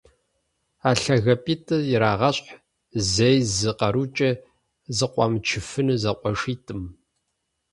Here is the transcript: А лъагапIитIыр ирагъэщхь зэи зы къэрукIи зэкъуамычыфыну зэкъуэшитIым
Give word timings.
А 0.89 0.91
лъагапIитIыр 1.01 1.81
ирагъэщхь 1.93 2.51
зэи 3.13 3.37
зы 3.55 3.71
къэрукIи 3.79 4.31
зэкъуамычыфыну 4.97 5.99
зэкъуэшитIым 6.01 6.81